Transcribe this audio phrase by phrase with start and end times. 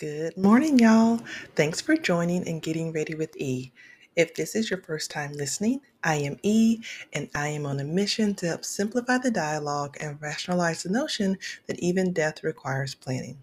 [0.00, 1.20] Good morning, y'all.
[1.54, 3.70] Thanks for joining and getting ready with E.
[4.16, 6.80] If this is your first time listening, I am E,
[7.12, 11.36] and I am on a mission to help simplify the dialogue and rationalize the notion
[11.66, 13.42] that even death requires planning.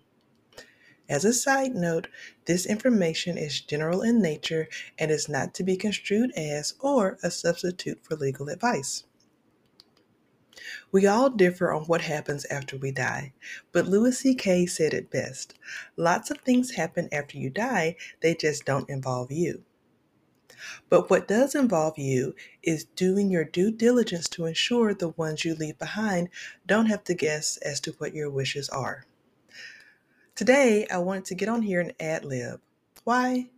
[1.07, 2.07] As a side note,
[2.45, 4.67] this information is general in nature
[4.97, 9.03] and is not to be construed as or a substitute for legal advice.
[10.91, 13.33] We all differ on what happens after we die,
[13.71, 14.65] but Louis C.K.
[14.65, 15.53] said it best
[15.95, 19.63] lots of things happen after you die, they just don't involve you.
[20.89, 25.53] But what does involve you is doing your due diligence to ensure the ones you
[25.55, 26.29] leave behind
[26.65, 29.05] don't have to guess as to what your wishes are.
[30.35, 32.61] Today, I wanted to get on here and ad lib.
[33.03, 33.49] Why?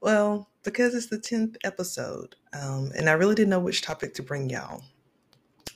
[0.00, 4.22] Well, because it's the 10th episode, um, and I really didn't know which topic to
[4.22, 4.82] bring y'all.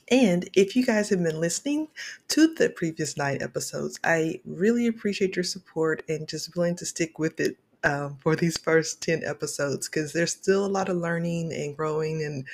[0.09, 1.87] And if you guys have been listening
[2.29, 7.19] to the previous nine episodes, I really appreciate your support and just willing to stick
[7.19, 11.53] with it um, for these first 10 episodes because there's still a lot of learning
[11.53, 12.45] and growing and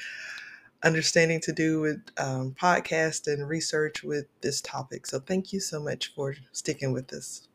[0.83, 5.05] understanding to do with um, podcast and research with this topic.
[5.05, 7.47] So thank you so much for sticking with this.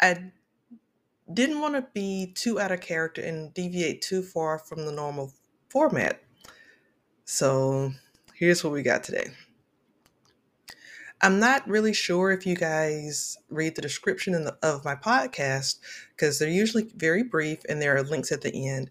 [0.00, 0.30] I
[1.32, 5.32] didn't want to be too out of character and deviate too far from the normal
[5.68, 6.22] format.
[7.24, 7.92] So
[8.40, 9.28] here's what we got today.
[11.20, 15.78] I'm not really sure if you guys read the description the, of my podcast
[16.16, 18.88] because they're usually very brief and there are links at the end.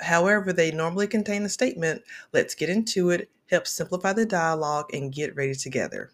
[0.00, 5.14] However, they normally contain a statement let's get into it, help simplify the dialogue, and
[5.14, 6.10] get ready together.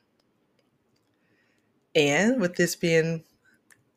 [1.95, 3.25] And with this being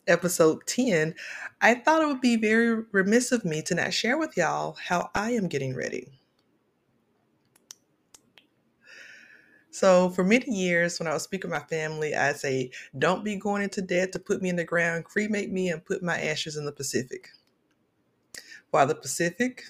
[0.08, 1.14] episode 10,
[1.60, 5.10] I thought it would be very remiss of me to not share with y'all how
[5.14, 6.21] I am getting ready.
[9.72, 13.38] So for many years, when I was speaking with my family, I'd say, "Don't be
[13.38, 15.06] going into debt to put me in the ground.
[15.06, 17.30] Cremate me and put my ashes in the Pacific."
[18.72, 19.66] Why the Pacific?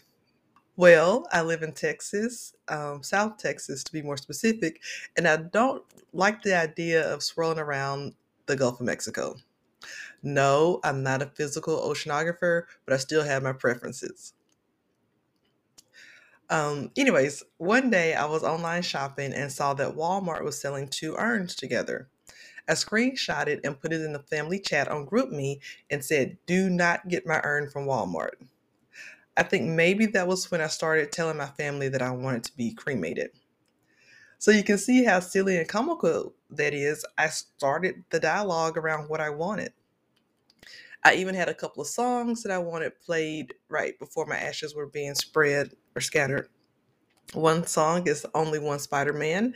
[0.76, 4.82] Well, I live in Texas, um, South Texas to be more specific,
[5.18, 8.16] and I don't like the idea of swirling around
[8.48, 9.36] the Gulf of Mexico.
[10.24, 14.34] No, I'm not a physical oceanographer, but I still have my preferences.
[16.52, 21.16] Um, anyways, one day I was online shopping and saw that Walmart was selling two
[21.18, 22.10] urns together.
[22.68, 25.60] I screenshot it and put it in the family chat on GroupMe
[25.90, 28.34] and said, Do not get my urn from Walmart.
[29.38, 32.58] I think maybe that was when I started telling my family that I wanted to
[32.58, 33.32] be cremated.
[34.40, 37.06] So you can see how silly and comical that is.
[37.18, 39.72] I started the dialogue around what I wanted.
[41.04, 44.76] I even had a couple of songs that I wanted played right before my ashes
[44.76, 46.48] were being spread or scattered.
[47.34, 49.56] One song is Only One Spider Man,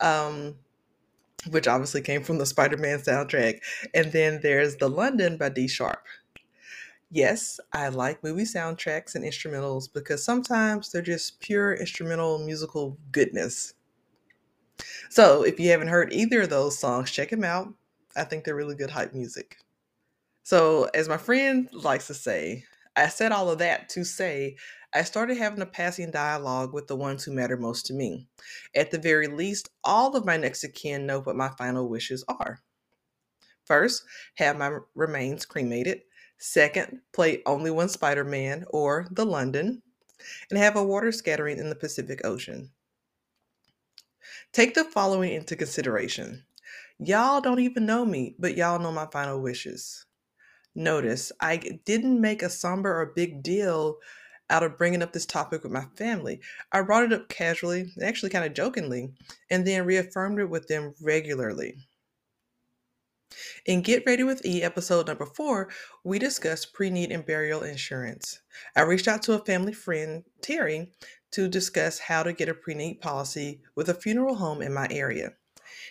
[0.00, 0.56] um,
[1.50, 3.60] which obviously came from the Spider Man soundtrack.
[3.94, 6.04] And then there's The London by D Sharp.
[7.10, 13.74] Yes, I like movie soundtracks and instrumentals because sometimes they're just pure instrumental musical goodness.
[15.08, 17.72] So if you haven't heard either of those songs, check them out.
[18.16, 19.56] I think they're really good hype music.
[20.46, 24.54] So, as my friend likes to say, I said all of that to say
[24.94, 28.28] I started having a passing dialogue with the ones who matter most to me.
[28.72, 32.24] At the very least, all of my next of kin know what my final wishes
[32.28, 32.60] are.
[33.64, 34.04] First,
[34.36, 36.02] have my remains cremated.
[36.38, 39.82] Second, play Only One Spider Man or The London,
[40.50, 42.70] and have a water scattering in the Pacific Ocean.
[44.52, 46.44] Take the following into consideration.
[47.00, 50.05] Y'all don't even know me, but y'all know my final wishes
[50.76, 51.32] notice.
[51.40, 53.96] I didn't make a somber or big deal
[54.48, 56.40] out of bringing up this topic with my family.
[56.70, 59.12] I brought it up casually, actually kind of jokingly,
[59.50, 61.76] and then reaffirmed it with them regularly.
[63.66, 65.68] In Get Ready with E, episode number four,
[66.04, 68.40] we discussed pre-need and burial insurance.
[68.76, 70.92] I reached out to a family friend, Terry,
[71.32, 75.32] to discuss how to get a pre-need policy with a funeral home in my area.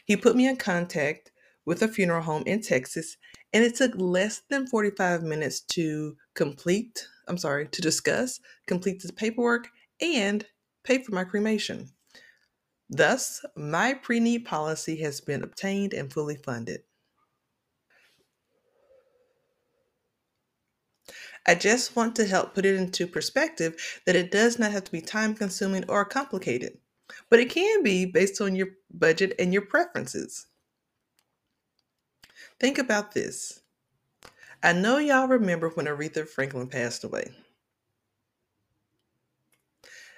[0.06, 1.31] He put me in contact
[1.66, 3.18] with a funeral home in Texas
[3.56, 9.14] and it took less than 45 minutes to complete, I'm sorry, to discuss, complete the
[9.14, 9.70] paperwork,
[10.02, 10.46] and
[10.84, 11.90] pay for my cremation.
[12.90, 16.82] Thus, my pre need policy has been obtained and fully funded.
[21.47, 24.91] I just want to help put it into perspective that it does not have to
[24.91, 26.78] be time consuming or complicated,
[27.29, 30.47] but it can be based on your budget and your preferences.
[32.59, 33.61] Think about this.
[34.63, 37.31] I know y'all remember when Aretha Franklin passed away.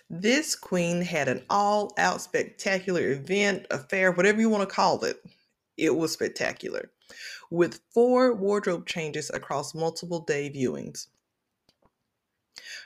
[0.09, 5.21] This queen had an all out spectacular event, affair, whatever you want to call it.
[5.75, 6.91] It was spectacular,
[7.51, 11.07] with four wardrobe changes across multiple day viewings.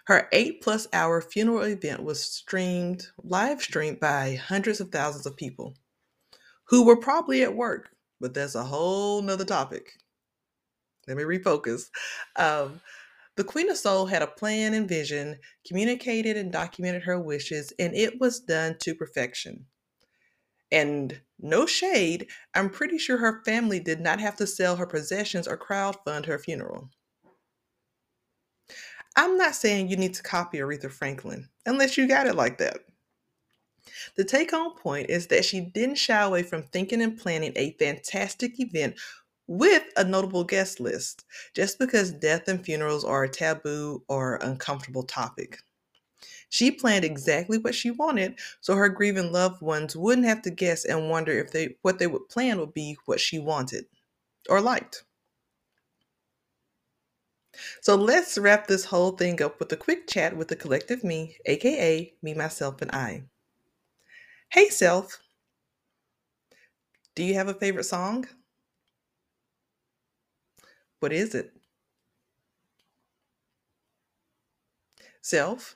[0.06, 5.38] Her eight plus hour funeral event was streamed, live streamed by hundreds of thousands of
[5.38, 5.76] people
[6.66, 7.90] who were probably at work,
[8.22, 9.98] but that's a whole nother topic.
[11.08, 11.90] Let me refocus.
[12.38, 12.80] Um,
[13.36, 17.96] the Queen of Soul had a plan and vision, communicated and documented her wishes, and
[17.96, 19.66] it was done to perfection.
[20.72, 25.48] And no shade, I'm pretty sure her family did not have to sell her possessions
[25.48, 26.90] or crowdfund her funeral.
[29.16, 32.78] I'm not saying you need to copy Aretha Franklin unless you got it like that.
[34.16, 37.72] The take home point is that she didn't shy away from thinking and planning a
[37.80, 39.00] fantastic event
[39.48, 41.26] with a notable guest list
[41.56, 45.60] just because death and funerals are a taboo or uncomfortable topic.
[46.50, 50.86] She planned exactly what she wanted so her grieving loved ones wouldn't have to guess
[50.86, 53.86] and wonder if they what they would plan would be what she wanted
[54.50, 55.04] or liked.
[57.82, 61.38] So let's wrap this whole thing up with a quick chat with the collective me,
[61.46, 63.24] aka me, myself, and I.
[64.52, 65.20] Hey, self.
[67.16, 68.28] Do you have a favorite song?
[71.00, 71.54] What is it?
[75.24, 75.76] Self,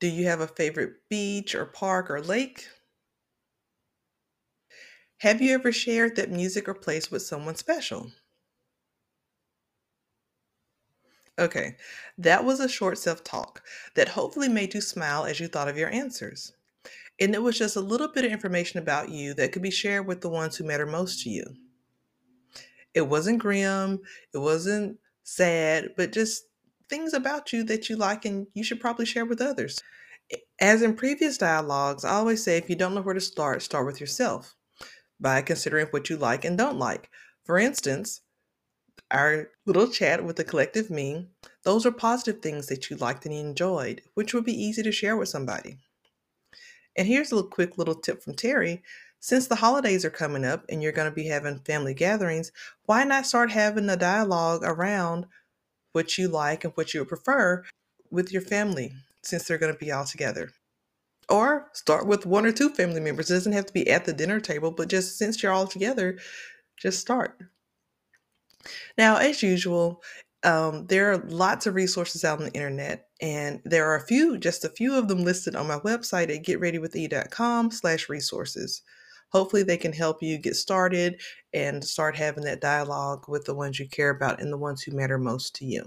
[0.00, 2.68] do you have a favorite beach or park or lake?
[5.18, 8.10] Have you ever shared that music or place with someone special?
[11.36, 11.76] Okay,
[12.16, 13.64] that was a short self talk
[13.94, 16.52] that hopefully made you smile as you thought of your answers.
[17.20, 20.06] And it was just a little bit of information about you that could be shared
[20.06, 21.44] with the ones who matter most to you.
[22.94, 24.00] It wasn't grim,
[24.32, 26.44] it wasn't sad, but just
[26.88, 29.82] things about you that you like and you should probably share with others.
[30.60, 33.86] As in previous dialogues, I always say if you don't know where to start, start
[33.86, 34.54] with yourself
[35.20, 37.10] by considering what you like and don't like.
[37.44, 38.20] For instance,
[39.10, 41.28] our little chat with the collective me,
[41.64, 45.16] those are positive things that you liked and enjoyed, which would be easy to share
[45.16, 45.78] with somebody.
[46.98, 48.82] And here's a little quick little tip from Terry.
[49.20, 52.50] Since the holidays are coming up and you're going to be having family gatherings,
[52.86, 55.26] why not start having a dialogue around
[55.92, 57.64] what you like and what you would prefer
[58.10, 58.92] with your family
[59.22, 60.50] since they're going to be all together?
[61.28, 63.30] Or start with one or two family members.
[63.30, 66.18] It doesn't have to be at the dinner table, but just since you're all together,
[66.76, 67.38] just start.
[68.96, 70.02] Now, as usual,
[70.44, 74.38] um, there are lots of resources out on the internet, and there are a few,
[74.38, 78.82] just a few of them listed on my website at getreadywithe.com slash resources.
[79.30, 81.20] Hopefully they can help you get started
[81.52, 84.96] and start having that dialogue with the ones you care about and the ones who
[84.96, 85.84] matter most to you.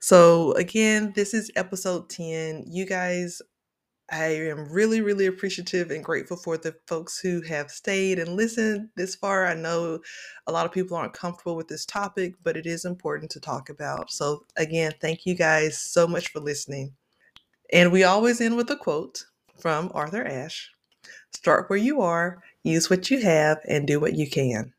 [0.00, 2.64] So again, this is episode 10.
[2.68, 3.40] You guys
[4.10, 8.90] I am really, really appreciative and grateful for the folks who have stayed and listened
[8.96, 9.46] this far.
[9.46, 10.00] I know
[10.46, 13.68] a lot of people aren't comfortable with this topic, but it is important to talk
[13.68, 14.10] about.
[14.12, 16.94] So, again, thank you guys so much for listening.
[17.72, 19.26] And we always end with a quote
[19.58, 20.70] from Arthur Ashe
[21.34, 24.72] Start where you are, use what you have, and do what you can.